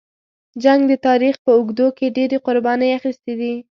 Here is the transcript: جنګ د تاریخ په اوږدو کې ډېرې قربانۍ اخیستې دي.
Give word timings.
جنګ 0.63 0.81
د 0.87 0.93
تاریخ 1.07 1.35
په 1.45 1.51
اوږدو 1.57 1.87
کې 1.97 2.13
ډېرې 2.17 2.37
قربانۍ 2.45 2.89
اخیستې 2.97 3.33
دي. 3.39 3.53